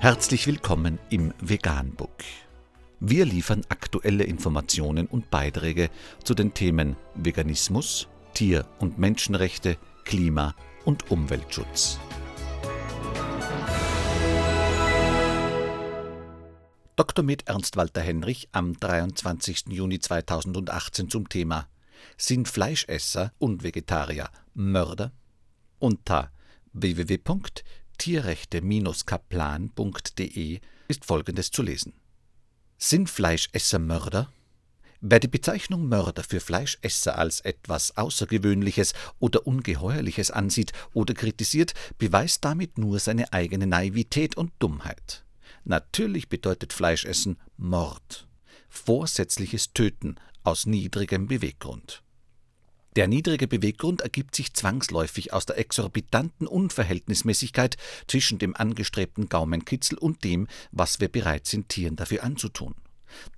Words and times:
Herzlich 0.00 0.46
willkommen 0.46 1.00
im 1.10 1.34
Veganbook. 1.40 2.22
Wir 3.00 3.24
liefern 3.24 3.62
aktuelle 3.68 4.22
Informationen 4.22 5.08
und 5.08 5.28
Beiträge 5.28 5.90
zu 6.22 6.34
den 6.34 6.54
Themen 6.54 6.94
Veganismus, 7.16 8.06
Tier- 8.32 8.64
und 8.78 9.00
Menschenrechte, 9.00 9.76
Klima- 10.04 10.54
und 10.84 11.10
Umweltschutz. 11.10 11.98
Dr. 16.94 17.24
Med 17.24 17.48
Ernst 17.48 17.76
Walter 17.76 18.00
Henrich 18.00 18.48
am 18.52 18.78
23. 18.78 19.64
Juni 19.70 19.98
2018 19.98 21.10
zum 21.10 21.28
Thema 21.28 21.66
Sind 22.16 22.46
Fleischesser 22.46 23.32
und 23.38 23.64
Vegetarier 23.64 24.30
Mörder? 24.54 25.10
Unter 25.80 26.30
www.tierrechte-kaplan.de 27.98 30.60
ist 30.88 31.04
folgendes 31.04 31.50
zu 31.50 31.62
lesen. 31.62 31.92
Sind 32.78 33.10
Fleischesser 33.10 33.78
Mörder? 33.78 34.32
Wer 35.00 35.20
die 35.20 35.28
Bezeichnung 35.28 35.88
Mörder 35.88 36.24
für 36.24 36.40
Fleischesser 36.40 37.16
als 37.18 37.40
etwas 37.40 37.96
Außergewöhnliches 37.96 38.94
oder 39.20 39.46
Ungeheuerliches 39.46 40.32
ansieht 40.32 40.72
oder 40.92 41.14
kritisiert, 41.14 41.72
beweist 41.98 42.44
damit 42.44 42.78
nur 42.78 42.98
seine 42.98 43.32
eigene 43.32 43.66
Naivität 43.66 44.36
und 44.36 44.52
Dummheit. 44.58 45.24
Natürlich 45.64 46.28
bedeutet 46.28 46.72
Fleischessen 46.72 47.38
Mord, 47.56 48.26
vorsätzliches 48.68 49.72
Töten 49.72 50.16
aus 50.42 50.66
niedrigem 50.66 51.28
Beweggrund. 51.28 52.02
Der 52.98 53.06
niedrige 53.06 53.46
Beweggrund 53.46 54.00
ergibt 54.00 54.34
sich 54.34 54.54
zwangsläufig 54.54 55.32
aus 55.32 55.46
der 55.46 55.56
exorbitanten 55.56 56.48
Unverhältnismäßigkeit 56.48 57.76
zwischen 58.08 58.40
dem 58.40 58.56
angestrebten 58.56 59.28
Gaumenkitzel 59.28 59.96
und 59.98 60.24
dem, 60.24 60.48
was 60.72 60.98
wir 60.98 61.06
bereit 61.06 61.46
sind, 61.46 61.68
Tieren 61.68 61.94
dafür 61.94 62.24
anzutun. 62.24 62.74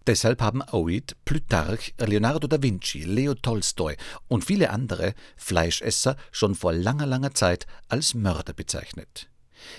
Deshalb 0.06 0.40
haben 0.40 0.62
Ovid, 0.72 1.14
Plutarch, 1.26 1.92
Leonardo 1.98 2.48
da 2.48 2.62
Vinci, 2.62 3.02
Leo 3.02 3.34
Tolstoi 3.34 3.96
und 4.28 4.46
viele 4.46 4.70
andere 4.70 5.12
Fleischesser 5.36 6.16
schon 6.32 6.54
vor 6.54 6.72
langer, 6.72 7.04
langer 7.04 7.34
Zeit 7.34 7.66
als 7.90 8.14
Mörder 8.14 8.54
bezeichnet. 8.54 9.29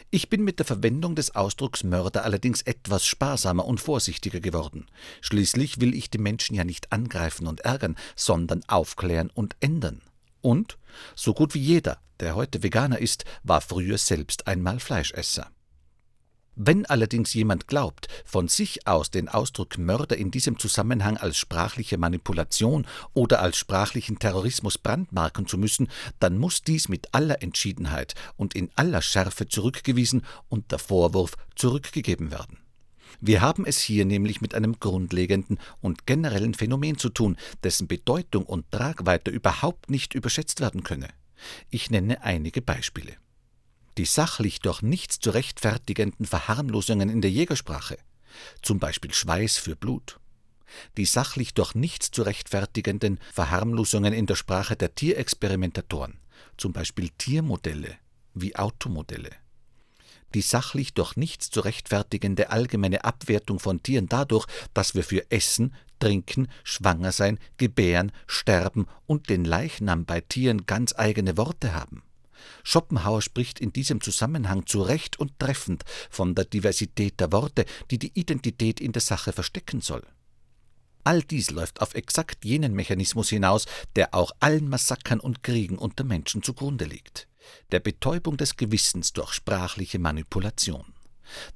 Ich 0.10 0.30
bin 0.30 0.44
mit 0.44 0.60
der 0.60 0.66
Verwendung 0.66 1.16
des 1.16 1.36
Ausdrucks 1.36 1.84
Mörder 1.84 2.24
allerdings 2.24 2.62
etwas 2.62 3.06
sparsamer 3.06 3.66
und 3.66 3.80
vorsichtiger 3.80 4.40
geworden. 4.40 4.88
Schließlich 5.22 5.82
will 5.82 5.94
ich 5.94 6.10
die 6.10 6.18
Menschen 6.18 6.56
ja 6.56 6.64
nicht 6.64 6.92
angreifen 6.92 7.48
und 7.48 7.62
ärgern, 7.62 7.96
sondern 8.16 8.64
aufklären 8.68 9.30
und 9.34 9.56
ändern. 9.60 10.02
Und 10.42 10.78
so 11.16 11.34
gut 11.34 11.54
wie 11.54 11.60
jeder, 11.60 12.00
der 12.20 12.36
heute 12.36 12.64
Veganer 12.64 13.00
ist, 13.00 13.26
war 13.44 13.62
früher 13.62 13.98
selbst 13.98 14.48
einmal 14.48 14.80
Fleischesser. 14.80 15.50
Wenn 16.56 16.86
allerdings 16.86 17.34
jemand 17.34 17.68
glaubt, 17.68 18.10
von 18.26 18.50
sich 18.50 18.86
aus 18.86 19.10
den 19.10 19.30
Ausdruck 19.30 19.78
Mörder 19.78 20.18
in 20.18 20.32
diesem 20.32 20.60
Zusammenhang 20.60 21.16
als 21.16 21.38
sprachliche 21.38 21.98
Manipulation 21.98 22.86
oder 23.14 23.42
als 23.42 23.58
sprachlichen 23.58 24.20
Terrorismus 24.20 24.78
brandmarken 24.78 25.48
zu 25.48 25.58
müssen, 25.58 25.88
dann 26.20 26.38
muss 26.38 26.62
dies 26.62 26.90
mit 26.90 27.14
aller 27.14 27.42
Entschiedenheit 27.42 28.16
und 28.36 28.54
in 28.54 28.70
aller 28.76 29.02
Schärfe 29.02 29.48
zurückgewiesen 29.48 30.24
und 30.50 30.72
der 30.72 30.80
Vorwurf 30.80 31.38
zurückgegeben 31.56 32.32
werden. 32.32 32.58
Wir 33.22 33.40
haben 33.40 33.66
es 33.66 33.80
hier 33.80 34.04
nämlich 34.04 34.42
mit 34.42 34.54
einem 34.54 34.78
grundlegenden 34.80 35.58
und 35.80 36.06
generellen 36.06 36.54
Phänomen 36.54 36.98
zu 36.98 37.10
tun, 37.10 37.38
dessen 37.64 37.88
Bedeutung 37.88 38.46
und 38.46 38.70
Tragweite 38.72 39.32
überhaupt 39.32 39.90
nicht 39.90 40.16
überschätzt 40.16 40.60
werden 40.60 40.84
könne. 40.84 41.08
Ich 41.70 41.90
nenne 41.90 42.24
einige 42.24 42.62
Beispiele 42.62 43.21
die 43.98 44.06
sachlich 44.06 44.60
durch 44.60 44.82
nichts 44.82 45.20
zu 45.20 45.32
rechtfertigenden 45.32 46.26
Verharmlosungen 46.26 47.10
in 47.10 47.22
der 47.22 47.32
Jägersprache, 47.32 47.98
zum 48.62 48.80
Beispiel 48.80 49.14
Schweiß 49.14 49.58
für 49.58 49.76
Blut, 49.76 50.20
die 50.98 51.06
sachlich 51.06 51.54
durch 51.54 51.76
nichts 51.76 52.12
zu 52.12 52.22
rechtfertigenden 52.22 53.20
Verharmlosungen 53.34 54.14
in 54.14 54.26
der 54.26 54.36
Sprache 54.36 54.76
der 54.76 54.96
Tierexperimentatoren, 54.96 56.20
zum 56.58 56.74
Beispiel 56.74 57.10
Tiermodelle 57.18 57.98
wie 58.34 58.56
Automodelle, 58.56 59.32
die 60.34 60.42
sachlich 60.42 60.94
durch 60.94 61.18
nichts 61.18 61.50
zu 61.50 61.60
rechtfertigende 61.60 62.50
allgemeine 62.50 63.04
Abwertung 63.04 63.60
von 63.60 63.84
Tieren 63.84 64.08
dadurch, 64.08 64.46
dass 64.74 64.96
wir 64.96 65.04
für 65.04 65.30
Essen, 65.30 65.76
Trinken, 66.00 66.48
Schwangersein, 66.64 67.38
Gebären, 67.58 68.14
Sterben 68.26 68.88
und 69.06 69.30
den 69.30 69.44
Leichnam 69.44 70.06
bei 70.06 70.22
Tieren 70.22 70.66
ganz 70.66 70.96
eigene 70.98 71.36
Worte 71.36 71.74
haben 71.74 72.04
Schopenhauer 72.64 73.22
spricht 73.22 73.60
in 73.60 73.74
diesem 73.74 74.02
Zusammenhang 74.02 74.66
zu 74.66 74.82
Recht 74.82 75.20
und 75.20 75.38
treffend 75.40 75.84
von 76.10 76.36
der 76.36 76.46
Diversität 76.46 77.20
der 77.20 77.32
Worte, 77.32 77.66
die 77.90 78.00
die 78.00 78.12
Identität 78.14 78.80
in 78.80 78.92
der 78.92 79.02
Sache 79.02 79.34
verstecken 79.34 79.82
soll. 79.82 80.04
All 81.04 81.24
dies 81.24 81.50
läuft 81.50 81.82
auf 81.82 81.96
exakt 81.96 82.46
jenen 82.46 82.74
Mechanismus 82.74 83.30
hinaus, 83.30 83.66
der 83.96 84.14
auch 84.14 84.32
allen 84.40 84.70
Massakern 84.70 85.20
und 85.20 85.44
Kriegen 85.44 85.78
unter 85.78 86.04
Menschen 86.04 86.44
zugrunde 86.44 86.86
liegt, 86.86 87.28
der 87.72 87.80
Betäubung 87.80 88.38
des 88.38 88.56
Gewissens 88.56 89.14
durch 89.14 89.34
sprachliche 89.34 89.98
Manipulation. 90.00 90.94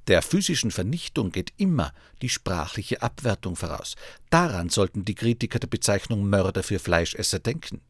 Der 0.08 0.22
physischen 0.22 0.70
Vernichtung 0.70 1.30
geht 1.30 1.52
immer 1.58 1.92
die 2.22 2.28
sprachliche 2.28 3.02
Abwertung 3.02 3.56
voraus. 3.56 3.94
Daran 4.30 4.70
sollten 4.70 5.04
die 5.04 5.14
Kritiker 5.14 5.58
der 5.58 5.66
Bezeichnung 5.68 6.28
Mörder 6.28 6.62
für 6.62 6.78
Fleischesser 6.78 7.38
denken. 7.38 7.82